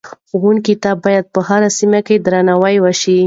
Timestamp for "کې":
2.07-2.15